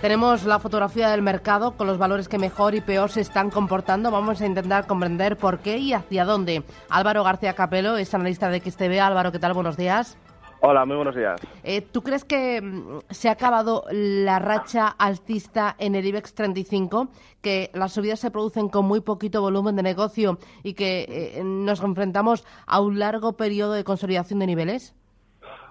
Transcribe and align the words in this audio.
Tenemos 0.00 0.44
la 0.44 0.58
fotografía 0.58 1.08
del 1.08 1.22
mercado 1.22 1.72
con 1.72 1.86
los 1.86 1.96
valores 1.96 2.28
que 2.28 2.38
mejor 2.38 2.74
y 2.74 2.82
peor 2.82 3.10
se 3.10 3.22
están 3.22 3.50
comportando. 3.50 4.10
Vamos 4.10 4.40
a 4.40 4.46
intentar 4.46 4.86
comprender 4.86 5.38
por 5.38 5.60
qué 5.60 5.78
y 5.78 5.94
hacia 5.94 6.26
dónde. 6.26 6.62
Álvaro 6.90 7.24
García 7.24 7.54
Capelo 7.54 7.96
es 7.96 8.12
analista 8.12 8.50
de 8.50 8.60
XTV. 8.60 9.00
Álvaro, 9.00 9.32
¿qué 9.32 9.38
tal? 9.38 9.54
Buenos 9.54 9.78
días. 9.78 10.18
Hola, 10.60 10.84
muy 10.84 10.96
buenos 10.96 11.16
días. 11.16 11.40
Eh, 11.64 11.80
¿Tú 11.80 12.02
crees 12.02 12.24
que 12.24 12.60
mm, 12.60 12.98
se 13.10 13.30
ha 13.30 13.32
acabado 13.32 13.84
la 13.90 14.38
racha 14.38 14.88
alcista 14.88 15.74
en 15.78 15.94
el 15.94 16.04
IBEX 16.04 16.34
35? 16.34 17.08
Que 17.40 17.70
las 17.72 17.92
subidas 17.92 18.20
se 18.20 18.30
producen 18.30 18.68
con 18.68 18.84
muy 18.84 19.00
poquito 19.00 19.40
volumen 19.40 19.76
de 19.76 19.82
negocio 19.82 20.38
y 20.62 20.74
que 20.74 21.06
eh, 21.08 21.42
nos 21.42 21.82
enfrentamos 21.82 22.44
a 22.66 22.80
un 22.80 22.98
largo 22.98 23.32
periodo 23.36 23.72
de 23.72 23.84
consolidación 23.84 24.40
de 24.40 24.46
niveles? 24.46 24.94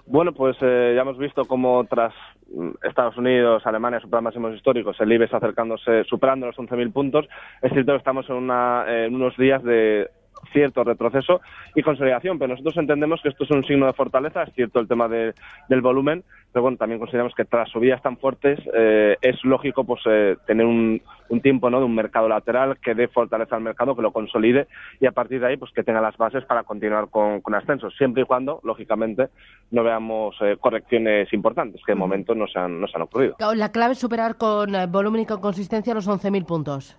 Bueno, 0.08 0.34
pues 0.34 0.55
eh, 0.62 0.94
ya 0.95 1.02
hemos 1.02 1.18
visto 1.18 1.45
cómo 1.45 1.84
tras 1.86 2.14
mm, 2.54 2.72
Estados 2.84 3.18
Unidos, 3.18 3.66
Alemania 3.66 4.00
superan 4.00 4.26
máximos 4.26 4.54
históricos, 4.55 4.95
el 5.00 5.12
IBEX 5.12 5.34
acercándose, 5.34 6.04
superando 6.04 6.45
los 6.45 6.55
11.000 6.55 6.94
puntos. 6.94 7.28
Es 7.62 7.72
cierto 7.72 7.94
que 7.94 7.97
estamos 7.97 8.30
en, 8.30 8.36
una, 8.36 8.86
en 8.88 9.16
unos 9.16 9.36
días 9.38 9.64
de 9.64 10.09
cierto 10.52 10.83
retroceso 10.83 11.41
y 11.75 11.81
consolidación, 11.81 12.39
pero 12.39 12.53
nosotros 12.53 12.78
entendemos 12.78 13.22
que 13.22 13.30
esto 13.30 13.44
es 13.44 13.52
un 13.52 13.64
signo 13.64 13.86
de 13.88 13.94
fortaleza, 13.94 14.44
es 14.44 14.53
cierto 14.53 14.80
el 14.80 14.88
tema 14.88 15.08
de, 15.08 15.33
del 15.69 15.81
volumen, 15.81 16.23
pero 16.52 16.64
bueno, 16.64 16.78
también 16.78 17.00
consideramos 17.00 17.33
que 17.36 17.45
tras 17.45 17.69
subidas 17.69 18.02
tan 18.02 18.17
fuertes 18.17 18.59
eh, 18.73 19.17
es 19.22 19.44
lógico 19.44 19.83
pues 19.83 20.02
eh, 20.06 20.38
tener 20.47 20.66
un, 20.66 21.02
un, 21.30 21.41
tiempo 21.41 21.69
¿no? 21.69 21.80
de 21.80 21.86
un 21.86 21.94
mercado 21.94 22.30
lateral 22.30 22.78
que 22.80 22.95
dé 22.95 23.08
fortaleza 23.09 23.56
al 23.56 23.61
mercado, 23.61 23.95
que 23.95 24.02
lo 24.02 24.13
consolide 24.13 24.67
y 25.02 25.06
a 25.06 25.11
partir 25.11 25.41
de 25.41 25.47
ahí 25.47 25.58
pues 25.58 25.72
que 25.73 25.83
tenga 25.83 26.00
las 26.00 26.16
bases 26.16 26.45
para 26.45 26.63
continuar 26.63 27.09
con, 27.09 27.41
con 27.41 27.56
ascensos, 27.56 27.94
siempre 27.97 28.23
y 28.23 28.25
cuando, 28.25 28.61
lógicamente, 28.63 29.28
no 29.72 29.83
veamos 29.83 30.36
eh, 30.41 30.58
correcciones 30.59 31.31
importantes, 31.33 31.81
que 31.86 31.91
de 31.91 31.97
momento 31.97 32.33
no 32.36 32.47
se 32.47 32.59
han, 32.59 32.80
no 32.80 32.88
se 32.88 32.95
han 32.95 33.03
ocurrido. 33.03 33.36
La 33.56 33.72
clave 33.72 33.94
es 33.94 34.00
superar 34.00 34.38
con 34.38 34.72
volumen 34.89 35.22
y 35.22 35.25
con 35.25 35.41
consistencia 35.41 35.94
los 35.94 36.08
11.000 36.08 36.45
puntos. 36.45 36.97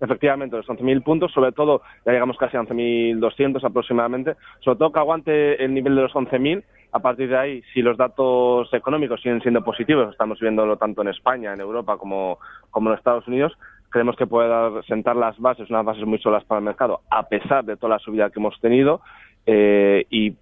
Efectivamente, 0.00 0.56
los 0.56 0.66
11.000 0.66 1.02
puntos, 1.02 1.32
sobre 1.32 1.52
todo, 1.52 1.82
ya 2.06 2.12
llegamos 2.12 2.36
casi 2.36 2.56
a 2.56 2.62
11.200 2.62 3.64
aproximadamente, 3.64 4.36
sobre 4.60 4.78
todo 4.78 4.92
que 4.92 4.98
aguante 5.00 5.64
el 5.64 5.74
nivel 5.74 5.96
de 5.96 6.02
los 6.02 6.12
11.000. 6.12 6.62
A 6.92 7.00
partir 7.00 7.28
de 7.28 7.36
ahí, 7.36 7.62
si 7.74 7.82
los 7.82 7.96
datos 7.96 8.72
económicos 8.72 9.20
siguen 9.20 9.42
siendo 9.42 9.62
positivos, 9.62 10.10
estamos 10.10 10.40
viéndolo 10.40 10.76
tanto 10.76 11.02
en 11.02 11.08
España, 11.08 11.52
en 11.52 11.60
Europa 11.60 11.98
como, 11.98 12.38
como 12.70 12.90
en 12.90 12.96
Estados 12.96 13.26
Unidos, 13.28 13.52
creemos 13.90 14.16
que 14.16 14.26
puede 14.26 14.48
dar, 14.48 14.84
sentar 14.86 15.16
las 15.16 15.38
bases, 15.38 15.68
unas 15.70 15.84
bases 15.84 16.04
muy 16.04 16.18
solas 16.18 16.44
para 16.44 16.60
el 16.60 16.64
mercado, 16.64 17.00
a 17.10 17.28
pesar 17.28 17.64
de 17.64 17.76
toda 17.76 17.94
la 17.94 17.98
subida 17.98 18.30
que 18.30 18.38
hemos 18.38 18.58
tenido, 18.60 19.00
eh, 19.46 20.06
y 20.10 20.34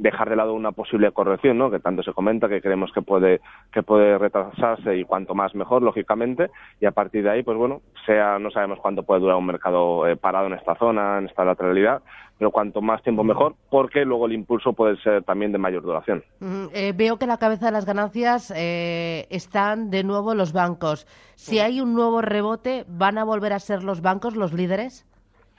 dejar 0.00 0.30
de 0.30 0.36
lado 0.36 0.54
una 0.54 0.72
posible 0.72 1.12
corrección, 1.12 1.58
¿no? 1.58 1.70
Que 1.70 1.78
tanto 1.78 2.02
se 2.02 2.12
comenta 2.12 2.48
que 2.48 2.62
creemos 2.62 2.90
que 2.92 3.02
puede 3.02 3.40
que 3.72 3.82
puede 3.82 4.16
retrasarse 4.18 4.96
y 4.96 5.04
cuanto 5.04 5.34
más 5.34 5.54
mejor, 5.54 5.82
lógicamente, 5.82 6.50
y 6.80 6.86
a 6.86 6.90
partir 6.90 7.22
de 7.22 7.30
ahí, 7.30 7.42
pues 7.42 7.56
bueno, 7.56 7.82
sea 8.06 8.38
no 8.38 8.50
sabemos 8.50 8.78
cuánto 8.80 9.02
puede 9.02 9.20
durar 9.20 9.36
un 9.36 9.46
mercado 9.46 10.06
eh, 10.08 10.16
parado 10.16 10.46
en 10.46 10.54
esta 10.54 10.74
zona, 10.76 11.18
en 11.18 11.26
esta 11.26 11.44
lateralidad, 11.44 12.02
pero 12.38 12.50
cuanto 12.50 12.80
más 12.80 13.02
tiempo 13.02 13.22
mejor, 13.22 13.54
porque 13.68 14.06
luego 14.06 14.24
el 14.24 14.32
impulso 14.32 14.72
puede 14.72 14.96
ser 15.02 15.22
también 15.24 15.52
de 15.52 15.58
mayor 15.58 15.82
duración. 15.82 16.24
eh, 16.72 16.94
veo 16.96 17.18
que 17.18 17.26
la 17.26 17.36
cabeza 17.36 17.66
de 17.66 17.72
las 17.72 17.84
ganancias 17.84 18.50
eh, 18.56 19.26
están 19.28 19.90
de 19.90 20.02
nuevo 20.02 20.34
los 20.34 20.54
bancos. 20.54 21.06
Si 21.34 21.58
hay 21.58 21.82
un 21.82 21.94
nuevo 21.94 22.22
rebote, 22.22 22.86
¿van 22.88 23.18
a 23.18 23.24
volver 23.24 23.52
a 23.52 23.58
ser 23.58 23.82
los 23.82 24.00
bancos 24.00 24.36
los 24.36 24.54
líderes? 24.54 25.06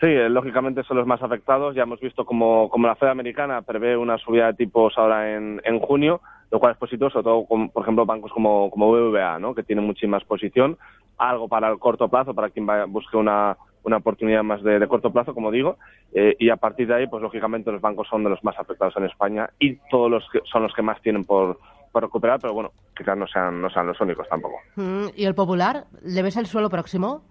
Sí, 0.01 0.07
eh, 0.07 0.29
lógicamente 0.29 0.81
son 0.83 0.97
los 0.97 1.05
más 1.05 1.21
afectados. 1.21 1.75
Ya 1.75 1.83
hemos 1.83 1.99
visto 1.99 2.25
como, 2.25 2.71
la 2.75 2.95
Fed 2.95 3.09
americana 3.09 3.61
prevé 3.61 3.95
una 3.95 4.17
subida 4.17 4.47
de 4.47 4.55
tipos 4.55 4.97
ahora 4.97 5.35
en, 5.35 5.79
junio, 5.79 6.21
lo 6.49 6.59
cual 6.59 6.71
es 6.71 6.79
positivo, 6.79 7.11
sobre 7.11 7.25
todo, 7.25 7.45
con, 7.45 7.69
por 7.69 7.83
ejemplo, 7.83 8.03
bancos 8.03 8.31
como, 8.31 8.71
como 8.71 8.91
BBVA, 8.91 9.37
¿no? 9.37 9.53
que 9.53 9.61
tienen 9.61 9.85
muchísima 9.85 10.17
exposición, 10.17 10.75
algo 11.19 11.47
para 11.47 11.69
el 11.69 11.77
corto 11.77 12.09
plazo, 12.09 12.33
para 12.33 12.49
quien 12.49 12.67
va, 12.67 12.85
busque 12.85 13.15
una, 13.15 13.55
una 13.83 13.97
oportunidad 13.97 14.41
más 14.41 14.63
de, 14.63 14.87
corto 14.87 15.11
plazo, 15.11 15.35
como 15.35 15.51
digo, 15.51 15.77
eh, 16.13 16.35
y 16.39 16.49
a 16.49 16.57
partir 16.57 16.87
de 16.87 16.95
ahí, 16.95 17.07
pues 17.07 17.21
lógicamente 17.21 17.71
los 17.71 17.79
bancos 17.79 18.07
son 18.09 18.23
de 18.23 18.31
los 18.31 18.43
más 18.43 18.57
afectados 18.57 18.95
en 18.97 19.05
España 19.05 19.51
y 19.59 19.75
todos 19.91 20.09
los 20.09 20.27
que, 20.31 20.39
son 20.51 20.63
los 20.63 20.73
que 20.73 20.81
más 20.81 20.99
tienen 21.03 21.25
por, 21.25 21.59
por 21.91 22.01
recuperar, 22.01 22.39
pero 22.41 22.55
bueno, 22.55 22.71
quizás 22.97 23.15
no 23.15 23.27
sean, 23.27 23.61
no 23.61 23.69
sean 23.69 23.85
los 23.85 24.01
únicos 24.01 24.27
tampoco. 24.27 24.55
¿Y 25.15 25.25
el 25.25 25.35
popular? 25.35 25.85
¿Le 26.03 26.23
ves 26.23 26.37
el 26.37 26.47
suelo 26.47 26.71
próximo? 26.71 27.21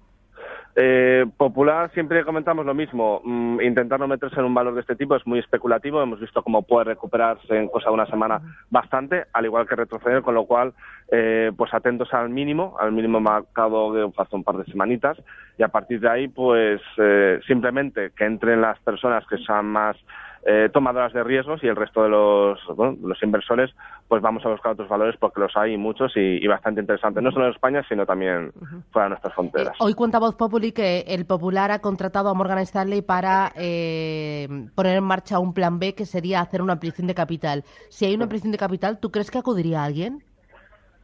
Eh, 0.77 1.27
popular 1.37 1.91
siempre 1.93 2.25
comentamos 2.25 2.65
lo 2.65 2.75
mismo, 2.75 3.21
mm, 3.25 3.61
intentar 3.61 3.99
no 3.99 4.07
meterse 4.07 4.39
en 4.39 4.47
un 4.47 4.55
valor 4.55 4.75
de 4.75 4.83
este 4.83 4.95
tipo 4.95 5.17
es 5.17 5.27
muy 5.27 5.41
especulativo, 5.41 6.01
hemos 6.01 6.21
visto 6.21 6.43
cómo 6.43 6.63
puede 6.63 6.85
recuperarse 6.85 7.57
en 7.57 7.69
cosa 7.69 7.89
de 7.89 7.95
una 7.95 8.07
semana 8.07 8.41
bastante, 8.71 9.25
al 9.33 9.45
igual 9.47 9.67
que 9.67 9.75
retroceder, 9.75 10.23
con 10.23 10.35
lo 10.35 10.47
cual 10.47 10.73
eh, 11.11 11.51
pues 11.57 11.75
atentos 11.75 12.15
al 12.15 12.31
mínimo, 12.31 12.77
al 12.79 12.93
mínimo 12.93 13.21
marcado 13.21 13.93
de 13.93 14.11
hace 14.17 14.37
un 14.37 14.45
par 14.45 14.59
de 14.59 14.65
semanitas. 14.67 15.21
Y 15.59 15.65
a 15.65 15.69
partir 15.69 16.01
de 16.01 16.09
ahí 16.09 16.29
pues 16.29 16.81
eh, 16.99 17.41
simplemente 17.47 18.13
que 18.17 18.25
entren 18.25 18.61
las 18.61 18.79
personas 18.81 19.27
que 19.27 19.39
sean 19.39 19.67
más 19.67 19.97
eh, 20.45 20.71
tomadoras 20.73 21.13
de 21.13 21.23
riesgos 21.23 21.63
y 21.63 21.67
el 21.67 21.77
resto 21.77 22.03
de 22.03 22.09
los, 22.09 22.59
bueno, 22.75 22.97
los 23.03 23.23
inversores, 23.23 23.71
pues 24.09 24.23
vamos 24.23 24.45
a 24.47 24.49
buscar 24.49 24.73
otros 24.73 24.89
valores 24.89 25.17
porque 25.19 25.41
los 25.41 25.57
hay 25.57 25.77
muchos 25.77 26.17
y, 26.17 26.43
y 26.43 26.47
bastante 26.47 26.81
interesantes, 26.81 27.23
no 27.23 27.31
solo 27.31 27.47
en 27.47 27.53
España, 27.53 27.85
sino 27.89 28.07
también 28.07 28.53
fuera 28.91 29.05
de 29.05 29.09
nuestras 29.11 29.35
fronteras. 29.35 29.75
Eh, 29.75 29.79
hoy 29.81 29.95
cuenta 29.95 30.19
Voz 30.19 30.37
Populi 30.37 30.73
que 30.73 31.01
el 31.09 31.27
Popular 31.27 31.71
ha 31.71 31.81
contratado 31.81 32.31
a 32.31 32.35
Morgan 32.35 32.59
Stanley 32.59 33.03
para 33.03 33.53
eh, 33.55 34.49
poner 34.75 34.97
en 34.97 35.05
marcha 35.05 35.39
un 35.39 35.53
plan 35.53 35.79
B 35.79 35.95
que 35.95 36.07
sería 36.07 36.41
hacer 36.41 36.63
una 36.63 36.75
ampliación 36.75 37.07
de 37.07 37.15
capital. 37.15 37.63
Si 37.91 38.07
hay 38.07 38.15
una 38.15 38.25
ampliación 38.25 38.53
de 38.53 38.59
capital, 38.59 38.99
¿tú 38.99 39.11
crees 39.11 39.31
que 39.31 39.39
acudiría 39.39 39.85
alguien? 39.85 40.23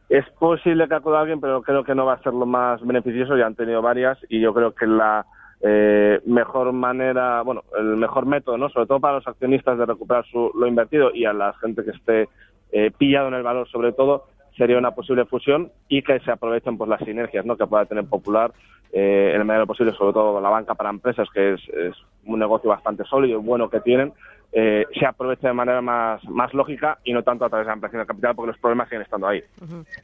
Es 0.09 0.25
posible 0.39 0.87
que 0.87 0.95
acuda 0.95 1.19
alguien, 1.19 1.41
pero 1.41 1.61
creo 1.61 1.83
que 1.83 1.93
no 1.93 2.05
va 2.05 2.13
a 2.13 2.23
ser 2.23 2.33
lo 2.33 2.45
más 2.45 2.81
beneficioso. 2.81 3.37
Ya 3.37 3.45
han 3.45 3.55
tenido 3.55 3.81
varias 3.81 4.17
y 4.29 4.39
yo 4.39 4.53
creo 4.53 4.73
que 4.73 4.87
la 4.87 5.25
eh, 5.61 6.21
mejor 6.25 6.71
manera, 6.73 7.41
bueno, 7.41 7.63
el 7.77 7.97
mejor 7.97 8.25
método, 8.25 8.57
¿no? 8.57 8.69
Sobre 8.69 8.85
todo 8.85 8.99
para 8.99 9.15
los 9.15 9.27
accionistas 9.27 9.77
de 9.77 9.85
recuperar 9.85 10.25
su, 10.25 10.51
lo 10.53 10.67
invertido 10.67 11.11
y 11.13 11.25
a 11.25 11.33
la 11.33 11.53
gente 11.53 11.83
que 11.83 11.91
esté 11.91 12.29
eh, 12.71 12.91
pillado 12.97 13.27
en 13.29 13.33
el 13.35 13.43
valor, 13.43 13.67
sobre 13.69 13.91
todo, 13.91 14.25
sería 14.55 14.77
una 14.77 14.91
posible 14.91 15.25
fusión 15.25 15.71
y 15.87 16.01
que 16.01 16.19
se 16.19 16.31
aprovechen 16.31 16.77
pues 16.77 16.89
las 16.89 17.01
sinergias, 17.01 17.45
¿no? 17.45 17.57
Que 17.57 17.67
pueda 17.67 17.85
tener 17.85 18.05
Popular 18.05 18.51
eh, 18.91 19.31
en 19.33 19.41
el 19.41 19.45
medida 19.45 19.55
de 19.55 19.59
lo 19.61 19.67
posible, 19.67 19.93
sobre 19.93 20.13
todo 20.13 20.41
la 20.41 20.49
banca 20.49 20.75
para 20.75 20.89
empresas, 20.89 21.27
que 21.33 21.53
es, 21.53 21.61
es 21.69 21.95
un 22.25 22.39
negocio 22.39 22.69
bastante 22.69 23.03
sólido 23.05 23.39
y 23.39 23.43
bueno 23.43 23.69
que 23.69 23.79
tienen, 23.79 24.13
eh, 24.51 24.85
se 24.97 25.05
aproveche 25.05 25.47
de 25.47 25.53
manera 25.53 25.81
más, 25.81 26.23
más 26.25 26.53
lógica 26.53 26.99
y 27.03 27.13
no 27.13 27.23
tanto 27.23 27.45
a 27.45 27.49
través 27.49 27.65
de 27.65 27.69
la 27.69 27.73
ampliación 27.73 28.01
de 28.01 28.07
capital, 28.07 28.35
porque 28.35 28.51
los 28.51 28.59
problemas 28.59 28.87
siguen 28.87 29.01
estando 29.01 29.27
ahí. 29.27 29.43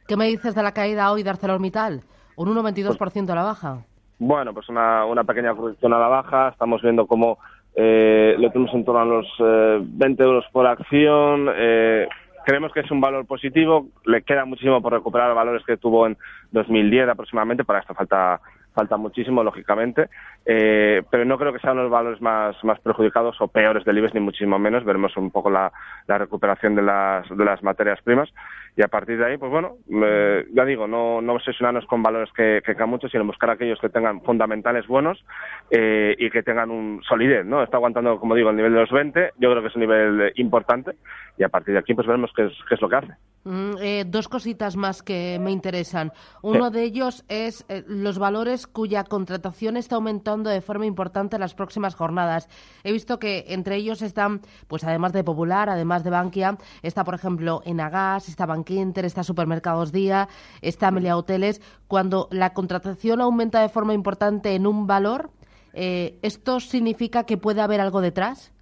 ¿Qué 0.07 0.17
me 0.17 0.27
dices 0.27 0.53
de 0.53 0.63
la 0.63 0.73
caída 0.73 1.11
hoy 1.11 1.23
de 1.23 1.29
ArcelorMittal? 1.29 2.01
Un 2.35 2.55
1,22% 2.55 2.97
pues, 2.97 3.29
a 3.29 3.35
la 3.35 3.43
baja. 3.43 3.85
Bueno, 4.19 4.53
pues 4.53 4.69
una, 4.69 5.05
una 5.05 5.23
pequeña 5.23 5.53
corrección 5.55 5.93
a 5.93 5.99
la 5.99 6.07
baja. 6.07 6.49
Estamos 6.49 6.81
viendo 6.81 7.07
cómo 7.07 7.39
eh, 7.75 8.35
lo 8.37 8.51
tenemos 8.51 8.73
en 8.73 8.85
torno 8.85 9.01
a 9.01 9.05
los 9.05 9.27
eh, 9.39 9.79
20 9.81 10.23
euros 10.23 10.45
por 10.51 10.67
acción. 10.67 11.49
Eh, 11.53 12.07
creemos 12.45 12.71
que 12.71 12.81
es 12.81 12.91
un 12.91 13.01
valor 13.01 13.25
positivo. 13.25 13.87
Le 14.05 14.21
queda 14.23 14.45
muchísimo 14.45 14.81
por 14.81 14.93
recuperar 14.93 15.33
valores 15.33 15.63
que 15.65 15.77
tuvo 15.77 16.07
en 16.07 16.17
2010 16.51 17.09
aproximadamente. 17.09 17.63
Para 17.63 17.79
esto 17.79 17.93
falta 17.93 18.39
falta 18.73 18.97
muchísimo, 18.97 19.43
lógicamente, 19.43 20.09
eh, 20.45 21.01
pero 21.09 21.25
no 21.25 21.37
creo 21.37 21.53
que 21.53 21.59
sean 21.59 21.77
los 21.77 21.89
valores 21.89 22.21
más, 22.21 22.55
más 22.63 22.79
perjudicados 22.79 23.39
o 23.39 23.47
peores 23.47 23.85
del 23.85 23.97
IBEX, 23.97 24.13
ni 24.13 24.19
muchísimo 24.19 24.59
menos. 24.59 24.83
Veremos 24.83 25.15
un 25.17 25.31
poco 25.31 25.49
la, 25.49 25.71
recuperación 26.07 26.75
de 26.75 26.81
las, 26.81 27.27
de 27.29 27.45
las 27.45 27.63
materias 27.63 28.01
primas 28.03 28.29
y 28.75 28.81
a 28.81 28.87
partir 28.87 29.17
de 29.17 29.25
ahí, 29.25 29.37
pues 29.37 29.51
bueno, 29.51 29.75
eh, 29.89 30.45
ya 30.53 30.65
digo, 30.65 30.87
no, 30.87 31.21
no 31.21 31.33
obsesionarnos 31.33 31.85
con 31.85 32.01
valores 32.01 32.31
que, 32.33 32.61
que 32.65 32.75
caen 32.75 32.89
mucho, 32.89 33.07
sino 33.07 33.25
buscar 33.25 33.49
aquellos 33.49 33.79
que 33.79 33.89
tengan 33.89 34.21
fundamentales 34.21 34.87
buenos 34.87 35.23
eh, 35.69 36.15
y 36.17 36.29
que 36.29 36.43
tengan 36.43 36.71
un 36.71 37.01
solidez, 37.07 37.45
¿no? 37.45 37.63
Está 37.63 37.77
aguantando, 37.77 38.19
como 38.19 38.35
digo, 38.35 38.49
el 38.49 38.55
nivel 38.55 38.73
de 38.73 38.79
los 38.79 38.91
20, 38.91 39.31
yo 39.37 39.51
creo 39.51 39.61
que 39.61 39.67
es 39.67 39.75
un 39.75 39.81
nivel 39.81 40.31
importante 40.35 40.95
y 41.37 41.43
a 41.43 41.49
partir 41.49 41.73
de 41.73 41.79
aquí 41.79 41.93
pues 41.93 42.07
veremos 42.07 42.31
qué 42.35 42.45
es, 42.45 42.53
qué 42.67 42.75
es 42.75 42.81
lo 42.81 42.89
que 42.89 42.95
hace. 42.95 43.13
Mm, 43.45 43.73
eh, 43.81 44.05
dos 44.07 44.29
cositas 44.29 44.77
más 44.77 45.03
que 45.03 45.37
me 45.39 45.51
interesan. 45.51 46.13
Uno 46.41 46.69
de 46.69 46.83
ellos 46.83 47.25
es 47.27 47.65
eh, 47.67 47.83
los 47.87 48.17
valores 48.17 48.67
cuya 48.67 49.03
contratación 49.03 49.75
está 49.75 49.95
aumentando 49.95 50.49
de 50.49 50.61
forma 50.61 50.85
importante 50.85 51.35
en 51.35 51.41
las 51.41 51.53
próximas 51.53 51.93
jornadas. 51.95 52.47
He 52.85 52.93
visto 52.93 53.19
que 53.19 53.45
entre 53.49 53.75
ellos 53.75 54.01
están, 54.01 54.41
pues 54.67 54.85
además 54.85 55.11
de 55.11 55.25
Popular, 55.25 55.69
además 55.69 56.05
de 56.05 56.09
Bankia, 56.09 56.57
está 56.81 57.03
por 57.03 57.15
ejemplo 57.15 57.61
Enagas, 57.65 58.29
está 58.29 58.45
Bankinter, 58.45 59.03
está 59.03 59.23
Supermercados 59.23 59.91
Día, 59.91 60.29
está 60.61 60.87
Amelia 60.87 61.17
Hoteles. 61.17 61.61
Cuando 61.87 62.29
la 62.31 62.53
contratación 62.53 63.19
aumenta 63.19 63.61
de 63.61 63.69
forma 63.69 63.93
importante 63.93 64.55
en 64.55 64.65
un 64.65 64.87
valor, 64.87 65.31
eh, 65.73 66.17
¿esto 66.21 66.61
significa 66.61 67.25
que 67.25 67.37
puede 67.37 67.59
haber 67.59 67.81
algo 67.81 67.99
detrás? 67.99 68.53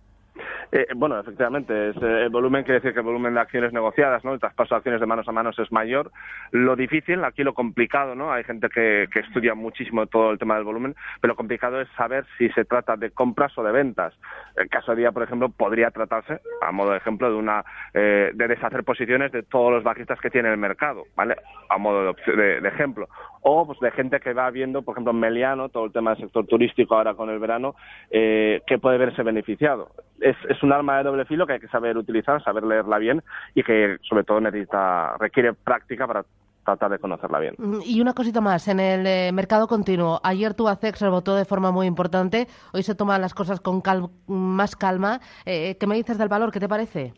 Eh, 0.72 0.88
bueno, 0.96 1.20
efectivamente, 1.20 1.90
es, 1.90 1.98
eh, 1.98 2.24
el 2.24 2.30
volumen 2.30 2.64
quiere 2.64 2.80
decir 2.80 2.94
que 2.94 3.00
el 3.00 3.06
volumen 3.06 3.34
de 3.34 3.42
acciones 3.42 3.74
negociadas, 3.74 4.24
¿no? 4.24 4.34
El 4.34 4.40
traspaso 4.40 4.74
de 4.74 4.78
acciones 4.78 5.02
de 5.02 5.08
manos 5.08 5.28
a 5.28 5.34
manos 5.34 5.60
es 5.60 5.70
mayor. 5.72 6.12
Lo 6.52 6.78
difícil, 6.78 7.24
aquí 7.26 7.44
lo 7.44 7.54
complicado, 7.54 8.16
¿no? 8.16 8.32
Hay 8.32 8.46
gente 8.46 8.70
que, 8.70 9.08
que 9.12 9.20
estudia 9.20 9.54
muchísimo 9.54 10.08
todo 10.08 10.32
el 10.32 10.40
tema 10.40 10.56
del 10.56 10.64
volumen, 10.64 10.96
pero 11.20 11.34
lo 11.34 11.36
complicado 11.36 11.82
es 11.82 11.90
saber 11.98 12.26
si 12.38 12.48
se 12.50 12.64
trata 12.64 12.96
de 12.96 13.12
compras 13.12 13.58
o 13.58 13.64
de 13.64 13.72
ventas. 13.74 14.14
El 14.56 14.70
caso 14.70 14.92
de 14.92 15.00
día, 15.00 15.12
por 15.12 15.24
ejemplo, 15.24 15.50
podría 15.50 15.92
tratarse, 15.92 16.40
a 16.62 16.72
modo 16.72 16.92
de 16.92 16.98
ejemplo, 16.98 17.30
de 17.30 17.36
una 17.36 17.66
eh, 17.94 18.32
de 18.34 18.48
deshacer 18.48 18.86
posiciones 18.86 19.34
de 19.34 19.44
todos 19.44 19.74
los 19.74 19.84
bajistas 19.84 20.22
que 20.22 20.30
tiene 20.30 20.50
el 20.52 20.58
mercado, 20.58 21.04
¿vale? 21.16 21.36
A 21.70 21.78
modo 21.78 22.16
de, 22.26 22.62
de, 22.62 22.68
ejemplo. 22.68 23.10
O 23.42 23.66
pues, 23.66 23.80
de 23.80 23.92
gente 23.92 24.20
que 24.20 24.34
va 24.34 24.50
viendo, 24.52 24.82
por 24.82 24.94
ejemplo, 24.94 25.12
en 25.12 25.20
Meliano, 25.20 25.70
todo 25.70 25.86
el 25.86 25.92
tema 25.92 26.12
del 26.12 26.24
sector 26.24 26.46
turístico 26.46 26.96
ahora 26.96 27.16
con 27.16 27.30
el 27.30 27.40
verano, 27.40 27.76
eh, 28.10 28.62
que 28.68 28.78
puede 28.78 28.98
verse 28.98 29.24
beneficiado. 29.24 29.90
Es, 30.20 30.36
es 30.50 30.62
un 30.62 30.72
arma 30.72 30.98
de 30.98 31.04
doble 31.04 31.26
filo 31.26 31.48
que 31.48 31.54
hay 31.54 31.60
que 31.60 31.68
saber 31.68 31.98
utilizar, 31.98 32.44
saber 32.44 32.64
leerla 32.64 32.98
bien 33.00 33.24
y 33.56 33.64
que 33.64 33.98
sobre 34.08 34.24
todo 34.24 34.40
necesita, 34.40 35.18
requiere 35.18 35.54
práctica 35.54 36.06
para 36.06 36.24
tratar 36.64 36.92
de 36.92 37.00
conocerla 37.00 37.40
bien. 37.40 37.56
Y 37.86 38.02
una 38.02 38.14
cosita 38.14 38.42
más, 38.42 38.68
en 38.68 38.80
el 38.80 39.06
eh, 39.06 39.32
mercado 39.34 39.68
continuo, 39.68 40.20
ayer 40.24 40.54
Tubacex 40.54 41.02
rebotó 41.02 41.36
de 41.36 41.46
forma 41.46 41.72
muy 41.72 41.88
importante, 41.88 42.48
hoy 42.74 42.84
se 42.84 42.96
toman 42.96 43.22
las 43.22 43.34
cosas 43.34 43.60
con 43.60 43.82
más 44.28 44.76
calma. 44.76 45.20
Eh, 45.46 45.78
¿Qué 45.80 45.88
me 45.88 45.96
dices 45.96 46.18
del 46.18 46.30
valor? 46.30 46.52
¿Qué 46.52 46.60
te 46.60 46.70
parece? 46.70 47.14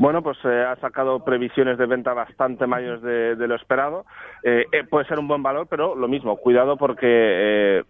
Bueno, 0.00 0.22
pues 0.22 0.38
eh, 0.44 0.64
ha 0.66 0.76
sacado 0.76 1.22
previsiones 1.26 1.76
de 1.76 1.84
venta 1.84 2.14
bastante 2.14 2.66
mayores 2.66 3.02
de, 3.02 3.46
lo 3.46 3.54
esperado. 3.54 4.06
Eh, 4.42 4.64
eh, 4.72 4.84
puede 4.84 5.04
ser 5.04 5.18
un 5.18 5.28
buen 5.28 5.42
valor, 5.42 5.66
pero 5.68 5.94
lo 5.94 6.08
mismo, 6.08 6.38
cuidado 6.38 6.78
porque 6.78 7.84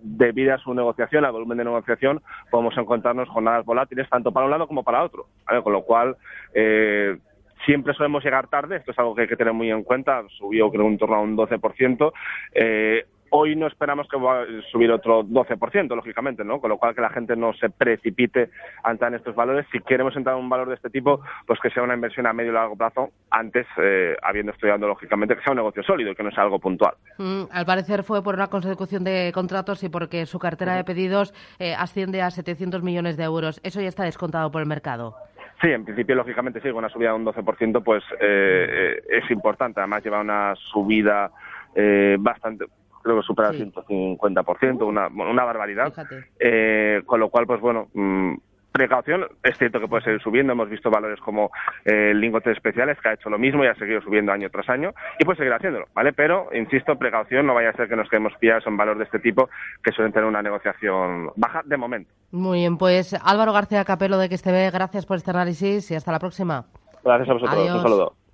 debido 0.00 0.54
a 0.54 0.58
su 0.58 0.72
negociación, 0.72 1.26
al 1.26 1.32
volumen 1.32 1.58
de 1.58 1.64
negociación, 1.64 2.22
podemos 2.50 2.74
encontrarnos 2.78 3.28
jornadas 3.28 3.66
volátiles 3.66 4.08
tanto 4.08 4.32
para 4.32 4.46
un 4.46 4.50
lado 4.50 4.66
como 4.66 4.82
para 4.82 5.04
otro. 5.04 5.26
Con 5.62 5.74
lo 5.74 5.82
cual, 5.82 6.16
eh, 6.54 7.18
siempre 7.66 7.92
solemos 7.92 8.24
llegar 8.24 8.48
tarde, 8.48 8.76
esto 8.76 8.92
es 8.92 8.98
algo 8.98 9.14
que 9.14 9.22
hay 9.22 9.28
que 9.28 9.36
tener 9.36 9.52
muy 9.52 9.70
en 9.70 9.82
cuenta, 9.82 10.22
subió 10.38 10.70
creo 10.70 10.86
en 10.86 10.96
torno 10.96 11.16
a 11.16 11.20
un 11.20 11.36
12%. 11.36 12.12
Eh, 12.54 13.04
Hoy 13.30 13.56
no 13.56 13.66
esperamos 13.66 14.08
que 14.08 14.18
va 14.18 14.42
a 14.42 14.46
subir 14.70 14.90
otro 14.90 15.24
12%, 15.24 15.94
lógicamente, 15.96 16.44
¿no? 16.44 16.60
Con 16.60 16.70
lo 16.70 16.78
cual 16.78 16.94
que 16.94 17.00
la 17.00 17.10
gente 17.10 17.34
no 17.36 17.52
se 17.54 17.70
precipite 17.70 18.50
ante 18.82 19.06
estos 19.14 19.34
valores. 19.34 19.66
Si 19.70 19.80
queremos 19.80 20.16
entrar 20.16 20.36
en 20.36 20.42
un 20.42 20.48
valor 20.48 20.68
de 20.68 20.74
este 20.74 20.90
tipo, 20.90 21.20
pues 21.46 21.60
que 21.60 21.70
sea 21.70 21.82
una 21.82 21.94
inversión 21.94 22.26
a 22.26 22.32
medio 22.32 22.50
y 22.50 22.54
largo 22.54 22.76
plazo, 22.76 23.10
antes, 23.30 23.66
eh, 23.76 24.16
habiendo 24.22 24.52
estudiado 24.52 24.88
lógicamente, 24.88 25.36
que 25.36 25.42
sea 25.42 25.52
un 25.52 25.58
negocio 25.58 25.82
sólido 25.82 26.10
y 26.10 26.14
que 26.14 26.22
no 26.22 26.30
sea 26.30 26.44
algo 26.44 26.58
puntual. 26.58 26.94
Mm, 27.18 27.44
al 27.50 27.66
parecer 27.66 28.02
fue 28.02 28.22
por 28.22 28.34
una 28.34 28.48
consecución 28.48 29.04
de 29.04 29.30
contratos 29.32 29.82
y 29.84 29.88
porque 29.88 30.26
su 30.26 30.38
cartera 30.38 30.74
de 30.74 30.84
pedidos 30.84 31.32
eh, 31.58 31.74
asciende 31.74 32.22
a 32.22 32.30
700 32.30 32.82
millones 32.82 33.16
de 33.16 33.24
euros. 33.24 33.60
Eso 33.62 33.80
ya 33.80 33.88
está 33.88 34.04
descontado 34.04 34.50
por 34.50 34.62
el 34.62 34.68
mercado. 34.68 35.14
Sí, 35.60 35.68
en 35.68 35.84
principio, 35.84 36.14
lógicamente, 36.14 36.60
sí, 36.60 36.68
con 36.68 36.78
una 36.78 36.90
subida 36.90 37.10
de 37.10 37.14
un 37.14 37.24
12%, 37.24 37.82
pues 37.82 38.04
eh, 38.20 39.02
es 39.08 39.30
importante. 39.30 39.80
Además, 39.80 40.02
lleva 40.04 40.20
una 40.20 40.54
subida 40.56 41.30
bastante 42.18 42.64
creo 43.06 43.20
que 43.20 43.26
supera 43.26 43.50
el 43.50 43.72
150%, 43.72 44.82
una, 44.84 45.06
una 45.06 45.44
barbaridad. 45.44 45.92
Eh, 46.40 47.02
con 47.06 47.20
lo 47.20 47.28
cual, 47.30 47.46
pues 47.46 47.60
bueno, 47.60 47.88
mm, 47.94 48.34
precaución, 48.72 49.26
es 49.44 49.56
cierto 49.56 49.80
que 49.80 49.86
puede 49.86 50.02
seguir 50.02 50.20
subiendo, 50.20 50.52
hemos 50.52 50.68
visto 50.68 50.90
valores 50.90 51.20
como 51.20 51.50
eh, 51.84 52.10
el 52.10 52.20
lingote 52.20 52.50
especiales, 52.50 52.98
que 53.00 53.08
ha 53.08 53.14
hecho 53.14 53.30
lo 53.30 53.38
mismo 53.38 53.64
y 53.64 53.68
ha 53.68 53.74
seguido 53.76 54.00
subiendo 54.02 54.32
año 54.32 54.50
tras 54.50 54.68
año, 54.68 54.92
y 55.18 55.24
puede 55.24 55.38
seguir 55.38 55.52
haciéndolo, 55.52 55.86
¿vale? 55.94 56.12
Pero, 56.12 56.48
insisto, 56.52 56.96
precaución, 56.96 57.46
no 57.46 57.54
vaya 57.54 57.70
a 57.70 57.74
ser 57.74 57.88
que 57.88 57.96
nos 57.96 58.08
quedemos 58.08 58.32
pillados 58.40 58.66
en 58.66 58.76
valores 58.76 58.98
de 58.98 59.04
este 59.04 59.20
tipo 59.20 59.48
que 59.82 59.92
suelen 59.92 60.12
tener 60.12 60.28
una 60.28 60.42
negociación 60.42 61.30
baja 61.36 61.62
de 61.64 61.76
momento. 61.76 62.12
Muy 62.32 62.58
bien, 62.58 62.76
pues 62.76 63.14
Álvaro 63.24 63.52
García 63.52 63.84
Capelo 63.84 64.18
de 64.18 64.28
ve, 64.28 64.70
gracias 64.72 65.06
por 65.06 65.16
este 65.16 65.30
análisis 65.30 65.90
y 65.90 65.94
hasta 65.94 66.12
la 66.12 66.18
próxima. 66.18 66.66
Gracias 67.04 67.28
a 67.28 67.32
vosotros, 67.34 67.70
un 67.70 67.82
saludo. 67.82 68.25